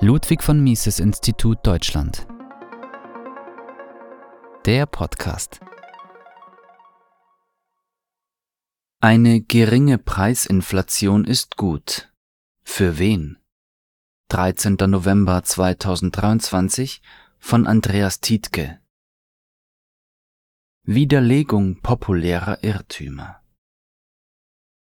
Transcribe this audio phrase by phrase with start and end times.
[0.00, 2.26] Ludwig von Mises Institut Deutschland.
[4.64, 5.60] Der Podcast.
[9.00, 12.12] Eine geringe Preisinflation ist gut.
[12.62, 13.38] Für wen?
[14.28, 14.76] 13.
[14.86, 17.02] November 2023
[17.38, 18.80] von Andreas Tietke.
[20.84, 23.41] Widerlegung populärer Irrtümer.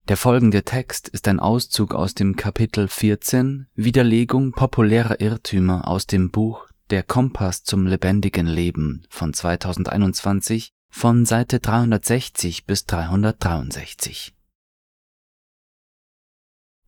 [0.09, 6.29] Der folgende Text ist ein Auszug aus dem Kapitel 14 Widerlegung populärer Irrtümer aus dem
[6.29, 14.35] Buch Der Kompass zum lebendigen Leben von 2021 von Seite 360 bis 363.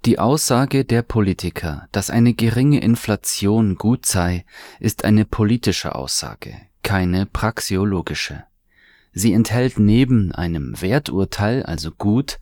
[0.03, 4.45] Die Aussage der Politiker, dass eine geringe Inflation gut sei,
[4.81, 6.53] ist eine politische Aussage,
[6.83, 8.43] keine praxiologische.
[9.13, 12.37] Sie enthält neben einem Werturteil, also gut,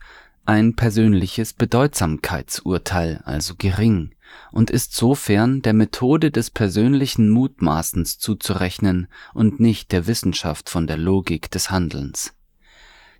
[0.46, 4.14] ein persönliches Bedeutsamkeitsurteil, also gering,
[4.52, 10.96] und ist sofern der Methode des persönlichen Mutmaßens zuzurechnen und nicht der Wissenschaft von der
[10.96, 12.34] Logik des Handelns.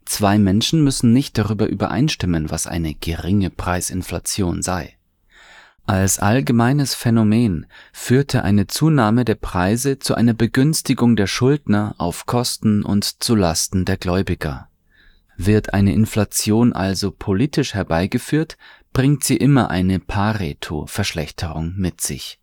[0.05, 4.99] Zwei Menschen müssen nicht darüber übereinstimmen, was eine geringe Preisinflation sei.
[5.87, 12.83] Als allgemeines Phänomen führte eine Zunahme der Preise zu einer Begünstigung der Schuldner auf Kosten
[12.83, 14.69] und zu Lasten der Gläubiger
[15.37, 18.57] wird eine Inflation also politisch herbeigeführt,
[18.93, 22.41] bringt sie immer eine Pareto-Verschlechterung mit sich.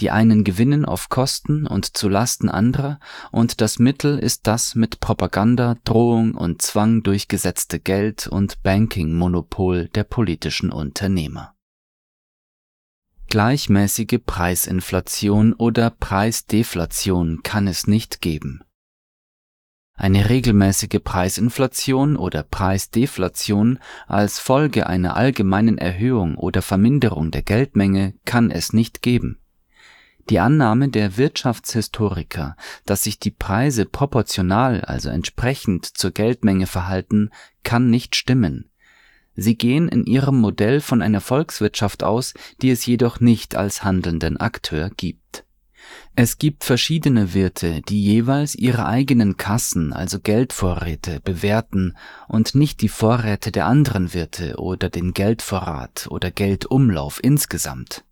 [0.00, 2.98] Die einen gewinnen auf Kosten und zu Lasten anderer,
[3.30, 10.04] und das Mittel ist das mit Propaganda, Drohung und Zwang durchgesetzte Geld- und Banking-Monopol der
[10.04, 11.54] politischen Unternehmer.
[13.28, 18.64] Gleichmäßige Preisinflation oder Preisdeflation kann es nicht geben
[20.00, 28.50] eine regelmäßige Preisinflation oder Preisdeflation als Folge einer allgemeinen Erhöhung oder Verminderung der Geldmenge kann
[28.50, 29.38] es nicht geben.
[30.30, 32.56] Die Annahme der Wirtschaftshistoriker,
[32.86, 37.28] dass sich die Preise proportional, also entsprechend zur Geldmenge verhalten,
[37.62, 38.70] kann nicht stimmen.
[39.36, 44.38] Sie gehen in ihrem Modell von einer Volkswirtschaft aus, die es jedoch nicht als handelnden
[44.38, 45.44] Akteur gibt
[46.16, 51.96] es gibt verschiedene Wirte, die jeweils ihre eigenen Kassen, also Geldvorräte, bewerten
[52.28, 58.04] und nicht die Vorräte der anderen Wirte oder den Geldvorrat oder Geldumlauf insgesamt.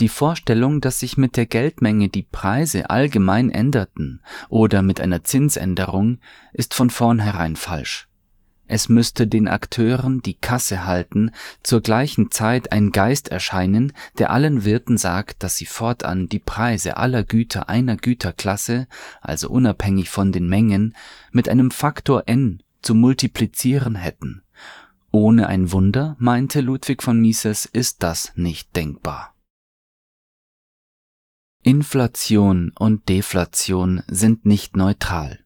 [0.00, 6.18] Die Vorstellung, dass sich mit der Geldmenge die Preise allgemein änderten oder mit einer Zinsänderung,
[6.52, 8.07] ist von vornherein falsch.
[8.68, 11.30] Es müsste den Akteuren, die Kasse halten,
[11.62, 16.98] zur gleichen Zeit ein Geist erscheinen, der allen Wirten sagt, dass sie fortan die Preise
[16.98, 18.86] aller Güter einer Güterklasse,
[19.22, 20.94] also unabhängig von den Mengen,
[21.32, 24.42] mit einem Faktor n zu multiplizieren hätten.
[25.10, 29.34] Ohne ein Wunder, meinte Ludwig von Mises, ist das nicht denkbar.
[31.62, 35.40] Inflation und Deflation sind nicht neutral.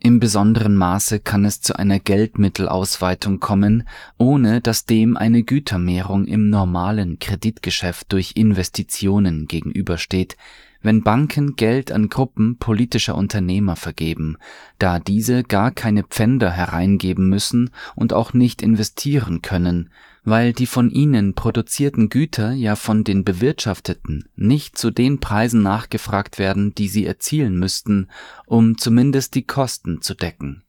[0.00, 6.50] Im besonderen Maße kann es zu einer Geldmittelausweitung kommen, ohne dass dem eine Gütermehrung im
[6.50, 10.36] normalen Kreditgeschäft durch Investitionen gegenübersteht,
[10.80, 14.36] wenn Banken Geld an Gruppen politischer Unternehmer vergeben,
[14.78, 19.90] da diese gar keine Pfänder hereingeben müssen und auch nicht investieren können,
[20.28, 26.38] weil die von ihnen produzierten Güter ja von den Bewirtschafteten nicht zu den Preisen nachgefragt
[26.38, 28.08] werden, die sie erzielen müssten,
[28.46, 30.64] um zumindest die Kosten zu decken.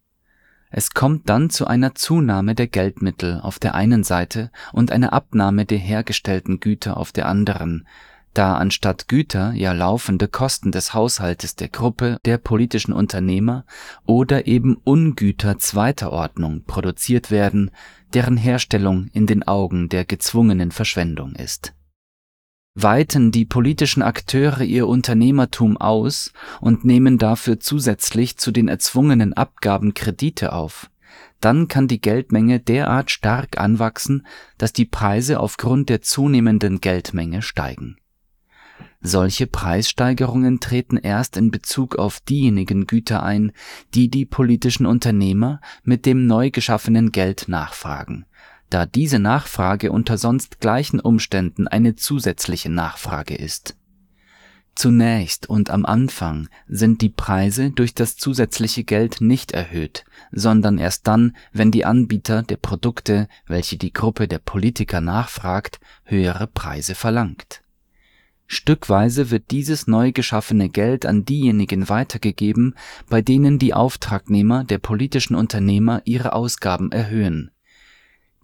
[0.72, 5.66] Es kommt dann zu einer Zunahme der Geldmittel auf der einen Seite und einer Abnahme
[5.66, 7.88] der hergestellten Güter auf der anderen,
[8.34, 13.66] da anstatt Güter ja laufende Kosten des Haushaltes der Gruppe der politischen Unternehmer
[14.06, 17.72] oder eben Ungüter zweiter Ordnung produziert werden,
[18.14, 21.74] deren Herstellung in den Augen der gezwungenen Verschwendung ist.
[22.76, 29.94] Weiten die politischen Akteure ihr Unternehmertum aus und nehmen dafür zusätzlich zu den erzwungenen Abgaben
[29.94, 30.90] Kredite auf,
[31.42, 34.26] dann kann die Geldmenge derart stark anwachsen,
[34.58, 37.98] dass die Preise aufgrund der zunehmenden Geldmenge steigen
[39.02, 43.52] solche Preissteigerungen treten erst in Bezug auf diejenigen Güter ein,
[43.94, 48.26] die die politischen Unternehmer mit dem neu geschaffenen Geld nachfragen,
[48.70, 53.76] da diese Nachfrage unter sonst gleichen Umständen eine zusätzliche Nachfrage ist.
[54.76, 61.06] Zunächst und am Anfang sind die Preise durch das zusätzliche Geld nicht erhöht, sondern erst
[61.08, 67.62] dann, wenn die Anbieter der Produkte, welche die Gruppe der Politiker nachfragt, höhere Preise verlangt
[68.52, 72.74] Stückweise wird dieses neu geschaffene Geld an diejenigen weitergegeben,
[73.08, 77.52] bei denen die Auftragnehmer der politischen Unternehmer ihre Ausgaben erhöhen.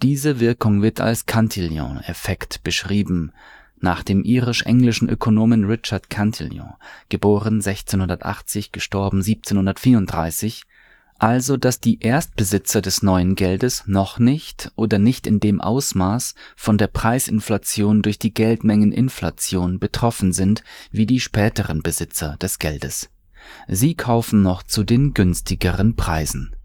[0.03, 3.31] Diese Wirkung wird als Cantillon-Effekt beschrieben,
[3.79, 6.75] nach dem irisch-englischen Ökonomen Richard Cantillon
[7.09, 10.65] (geboren 1680, gestorben 1734),
[11.17, 16.77] also dass die Erstbesitzer des neuen Geldes noch nicht oder nicht in dem Ausmaß von
[16.77, 23.09] der Preisinflation durch die Geldmengeninflation betroffen sind wie die späteren Besitzer des Geldes.
[23.67, 26.55] Sie kaufen noch zu den günstigeren Preisen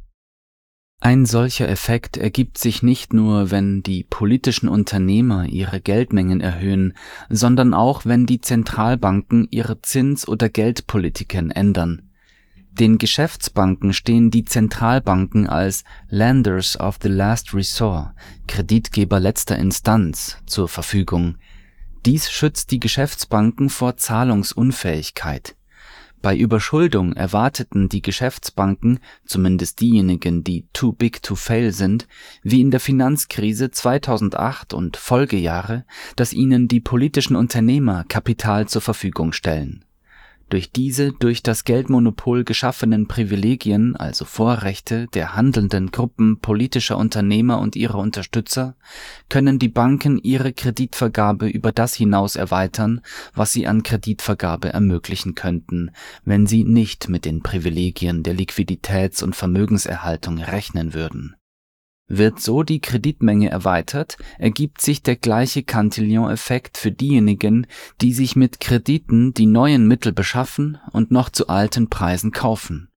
[1.03, 6.93] ein solcher Effekt ergibt sich nicht nur, wenn die politischen Unternehmer ihre Geldmengen erhöhen,
[7.31, 12.10] sondern auch, wenn die Zentralbanken ihre Zins- oder Geldpolitiken ändern.
[12.73, 18.15] Den Geschäftsbanken stehen die Zentralbanken als Lenders of the Last Resort,
[18.47, 21.37] Kreditgeber letzter Instanz, zur Verfügung.
[22.07, 25.57] Dies schützt die Geschäftsbanken vor Zahlungsunfähigkeit
[26.23, 32.07] bei Überschuldung erwarteten die Geschäftsbanken, zumindest diejenigen, die too big to fail sind,
[32.43, 35.87] wie in der Finanzkrise 2008 und Folgejahre,
[36.17, 39.85] dass ihnen die politischen Unternehmer Kapital zur Verfügung stellen
[40.51, 47.77] durch diese durch das Geldmonopol geschaffenen Privilegien, also Vorrechte der handelnden Gruppen politischer Unternehmer und
[47.77, 48.77] ihrer Unterstützer,
[49.29, 53.01] können die Banken ihre Kreditvergabe über das hinaus erweitern,
[53.35, 55.91] was sie an Kreditvergabe ermöglichen könnten,
[56.25, 61.37] wenn sie nicht mit den Privilegien der Liquiditäts und Vermögenserhaltung rechnen würden
[62.11, 67.67] wird so die Kreditmenge erweitert, ergibt sich der gleiche Cantillon-Effekt für diejenigen,
[68.01, 72.89] die sich mit Krediten die neuen Mittel beschaffen und noch zu alten Preisen kaufen.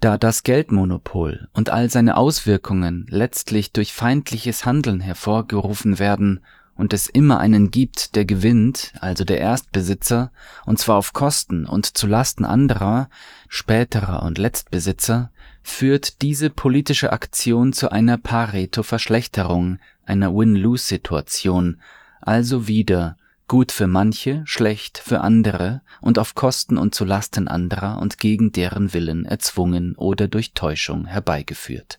[0.00, 6.40] Da das Geldmonopol und all seine Auswirkungen letztlich durch feindliches Handeln hervorgerufen werden
[6.78, 10.30] und es immer einen gibt, der gewinnt, also der Erstbesitzer,
[10.64, 13.10] und zwar auf Kosten und zu Lasten anderer,
[13.48, 15.32] späterer und Letztbesitzer,
[15.68, 21.80] führt diese politische Aktion zu einer Pareto-Verschlechterung, einer Win-Lose-Situation,
[22.20, 23.16] also wieder
[23.48, 28.52] gut für manche, schlecht für andere und auf Kosten und zu Lasten anderer und gegen
[28.52, 31.98] deren Willen erzwungen oder durch Täuschung herbeigeführt.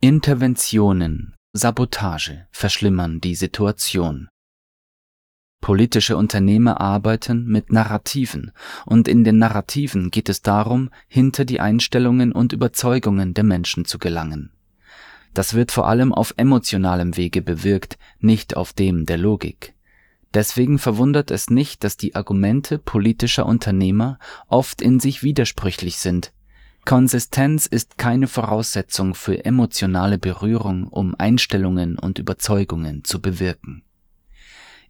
[0.00, 4.28] Interventionen Sabotage verschlimmern die Situation.
[5.62, 8.52] Politische Unternehmer arbeiten mit Narrativen,
[8.84, 13.98] und in den Narrativen geht es darum, hinter die Einstellungen und Überzeugungen der Menschen zu
[13.98, 14.50] gelangen.
[15.32, 19.74] Das wird vor allem auf emotionalem Wege bewirkt, nicht auf dem der Logik.
[20.34, 24.18] Deswegen verwundert es nicht, dass die Argumente politischer Unternehmer
[24.48, 26.32] oft in sich widersprüchlich sind,
[26.84, 33.84] Konsistenz ist keine Voraussetzung für emotionale Berührung, um Einstellungen und Überzeugungen zu bewirken.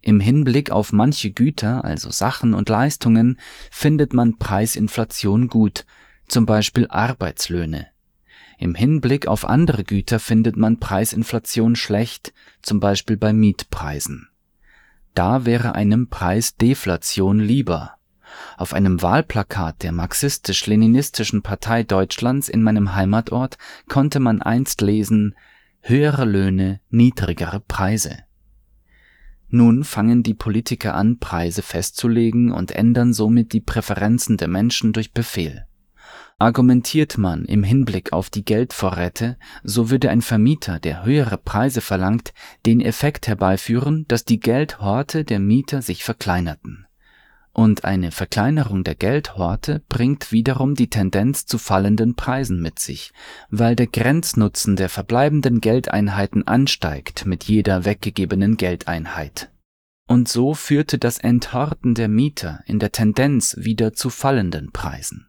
[0.03, 3.39] Im Hinblick auf manche Güter, also Sachen und Leistungen,
[3.71, 5.85] findet man Preisinflation gut,
[6.27, 7.87] zum Beispiel Arbeitslöhne.
[8.59, 14.29] Im Hinblick auf andere Güter findet man Preisinflation schlecht, zum Beispiel bei Mietpreisen.
[15.15, 17.97] Da wäre einem Preisdeflation lieber
[18.57, 23.57] auf einem Wahlplakat der marxistisch-leninistischen Partei Deutschlands in meinem Heimatort
[23.87, 25.35] konnte man einst lesen
[25.81, 28.19] Höhere Löhne, niedrigere Preise.
[29.55, 35.13] Nun fangen die Politiker an, Preise festzulegen und ändern somit die Präferenzen der Menschen durch
[35.13, 35.67] Befehl.
[36.39, 42.33] Argumentiert man im Hinblick auf die Geldvorräte, so würde ein Vermieter, der höhere Preise verlangt,
[42.65, 46.87] den Effekt herbeiführen, dass die Geldhorte der Mieter sich verkleinerten
[47.53, 53.13] und eine Verkleinerung der Geldhorte bringt wiederum die Tendenz zu fallenden Preisen mit sich,
[53.49, 59.51] weil der Grenznutzen der verbleibenden Geldeinheiten ansteigt mit jeder weggegebenen Geldeinheit.
[60.07, 65.27] Und so führte das Enthorten der Mieter in der Tendenz wieder zu fallenden Preisen.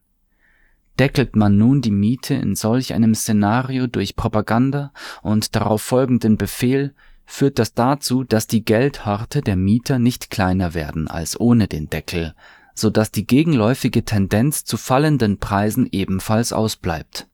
[0.99, 6.95] Deckelt man nun die Miete in solch einem Szenario durch Propaganda und darauf folgenden Befehl,
[7.27, 12.35] führt das dazu, dass die Geldhorte der Mieter nicht kleiner werden als ohne den Deckel,
[12.75, 17.29] so dass die gegenläufige Tendenz zu fallenden Preisen ebenfalls ausbleibt.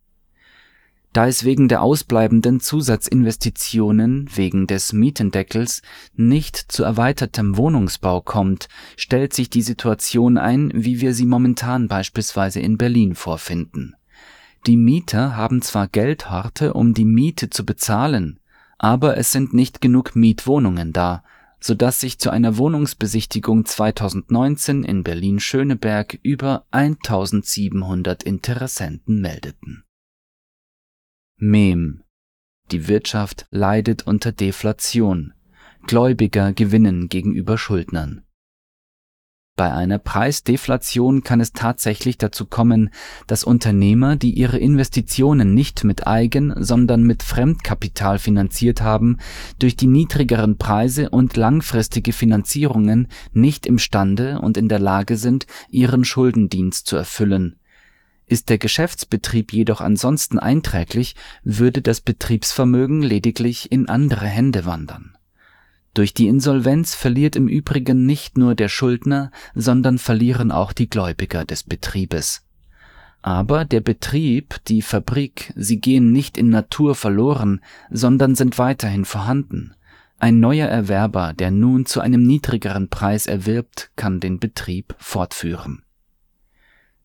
[1.12, 5.82] Da es wegen der ausbleibenden Zusatzinvestitionen wegen des Mietendeckels
[6.14, 12.60] nicht zu erweitertem Wohnungsbau kommt, stellt sich die Situation ein, wie wir sie momentan beispielsweise
[12.60, 13.96] in Berlin vorfinden.
[14.66, 18.39] Die Mieter haben zwar Geldhorte, um die Miete zu bezahlen,
[18.82, 21.22] aber es sind nicht genug Mietwohnungen da,
[21.60, 29.84] so dass sich zu einer Wohnungsbesichtigung 2019 in Berlin-Schöneberg über 1700 Interessenten meldeten.
[31.36, 32.04] Mem
[32.70, 35.34] Die Wirtschaft leidet unter Deflation.
[35.86, 38.24] Gläubiger gewinnen gegenüber Schuldnern.
[39.60, 42.88] Bei einer Preisdeflation kann es tatsächlich dazu kommen,
[43.26, 49.18] dass Unternehmer, die ihre Investitionen nicht mit Eigen, sondern mit Fremdkapital finanziert haben,
[49.58, 56.06] durch die niedrigeren Preise und langfristige Finanzierungen nicht imstande und in der Lage sind, ihren
[56.06, 57.56] Schuldendienst zu erfüllen.
[58.24, 65.18] Ist der Geschäftsbetrieb jedoch ansonsten einträglich, würde das Betriebsvermögen lediglich in andere Hände wandern
[65.94, 71.44] durch die Insolvenz verliert im Übrigen nicht nur der Schuldner, sondern verlieren auch die Gläubiger
[71.44, 72.46] des Betriebes.
[73.22, 79.74] Aber der Betrieb, die Fabrik, sie gehen nicht in Natur verloren, sondern sind weiterhin vorhanden.
[80.18, 85.82] Ein neuer Erwerber, der nun zu einem niedrigeren Preis erwirbt, kann den Betrieb fortführen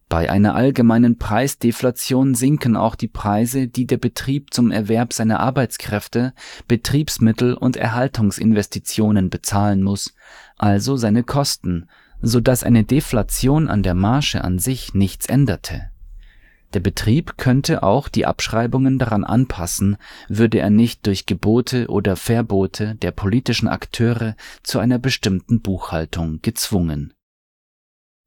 [0.08, 6.34] bei einer allgemeinen Preisdeflation sinken auch die Preise, die der Betrieb zum Erwerb seiner Arbeitskräfte,
[6.68, 10.14] Betriebsmittel und Erhaltungsinvestitionen bezahlen muss,
[10.58, 11.90] also seine Kosten,
[12.22, 15.90] so dass eine Deflation an der Marge an sich nichts änderte.
[16.76, 19.98] Der Betrieb könnte auch die Abschreibungen daran anpassen,
[20.28, 27.15] würde er nicht durch Gebote oder Verbote der politischen Akteure zu einer bestimmten Buchhaltung gezwungen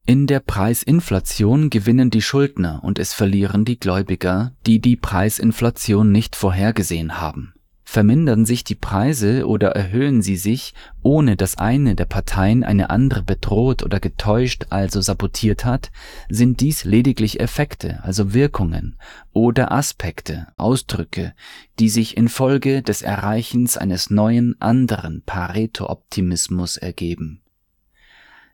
[0.09, 6.35] in der Preisinflation gewinnen die Schuldner und es verlieren die Gläubiger, die die Preisinflation nicht
[6.35, 7.53] vorhergesehen haben.
[7.85, 10.73] Vermindern sich die Preise oder erhöhen sie sich,
[11.03, 15.91] ohne dass eine der Parteien eine andere bedroht oder getäuscht, also sabotiert hat,
[16.31, 18.97] sind dies lediglich Effekte, also Wirkungen
[19.35, 21.35] oder Aspekte, Ausdrücke,
[21.79, 27.43] die sich infolge des Erreichens eines neuen anderen Pareto-Optimismus ergeben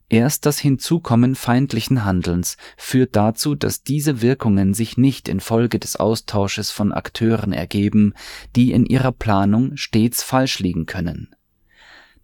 [0.09, 6.71] Erst das Hinzukommen feindlichen Handelns führt dazu, dass diese Wirkungen sich nicht infolge des Austausches
[6.71, 8.15] von Akteuren ergeben,
[8.55, 11.35] die in ihrer Planung stets falsch liegen können.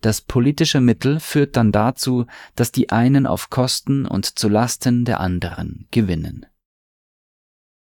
[0.03, 5.21] Das politische Mittel führt dann dazu, dass die einen auf Kosten und zu Lasten der
[5.21, 6.47] anderen gewinnen.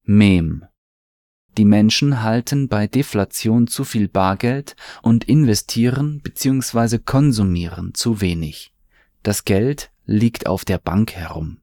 [0.04, 0.64] Mem
[1.58, 6.98] die Menschen halten bei Deflation zu viel Bargeld und investieren bzw.
[6.98, 8.72] konsumieren zu wenig.
[9.22, 11.58] Das Geld liegt auf der Bank herum.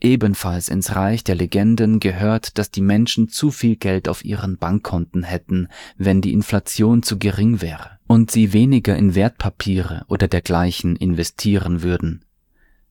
[0.00, 5.24] Ebenfalls ins Reich der Legenden gehört, dass die Menschen zu viel Geld auf ihren Bankkonten
[5.24, 11.82] hätten, wenn die Inflation zu gering wäre und sie weniger in Wertpapiere oder dergleichen investieren
[11.82, 12.24] würden.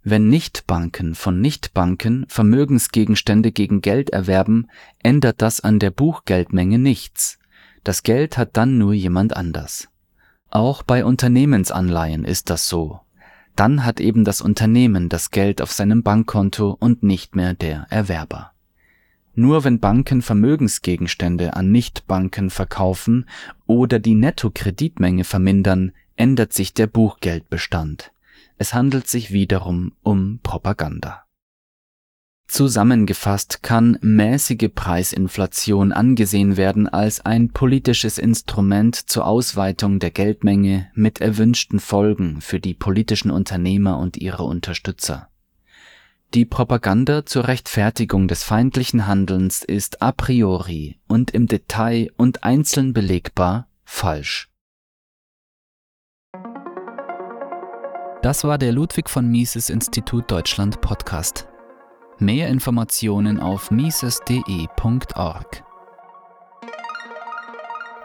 [0.03, 4.67] Wenn Nichtbanken von Nichtbanken Vermögensgegenstände gegen Geld erwerben,
[5.01, 7.39] ändert das an der Buchgeldmenge nichts.
[7.83, 9.89] Das Geld hat dann nur jemand anders.
[10.49, 13.01] Auch bei Unternehmensanleihen ist das so.
[13.55, 18.51] Dann hat eben das Unternehmen das Geld auf seinem Bankkonto und nicht mehr der Erwerber.
[19.35, 23.25] Nur wenn Banken Vermögensgegenstände an Nichtbanken verkaufen
[23.67, 28.11] oder die Nettokreditmenge vermindern, ändert sich der Buchgeldbestand.
[28.57, 31.23] Es handelt sich wiederum um Propaganda.
[32.49, 41.21] Zusammengefasst kann mäßige Preisinflation angesehen werden als ein politisches Instrument zur Ausweitung der Geldmenge mit
[41.21, 45.29] erwünschten Folgen für die politischen Unternehmer und ihre Unterstützer.
[46.33, 52.93] Die Propaganda zur Rechtfertigung des feindlichen Handelns ist a priori und im Detail und einzeln
[52.93, 54.49] belegbar falsch.
[58.23, 61.48] Das war der Ludwig von Mises Institut Deutschland Podcast.
[62.19, 65.63] Mehr Informationen auf mises.de.org.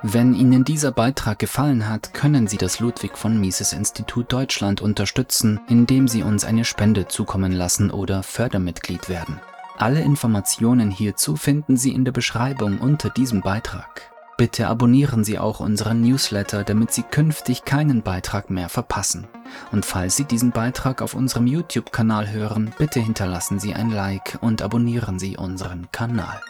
[0.02, 5.61] Wenn Ihnen dieser Beitrag gefallen hat, können Sie das Ludwig von Mises Institut Deutschland unterstützen,
[5.68, 9.40] indem Sie uns eine Spende zukommen lassen oder Fördermitglied werden.
[9.78, 14.13] Alle Informationen hierzu finden Sie in der Beschreibung unter diesem Beitrag.
[14.36, 19.28] Bitte abonnieren Sie auch unseren Newsletter, damit Sie künftig keinen Beitrag mehr verpassen.
[19.70, 24.60] Und falls Sie diesen Beitrag auf unserem YouTube-Kanal hören, bitte hinterlassen Sie ein Like und
[24.60, 26.40] abonnieren Sie unseren Kanal.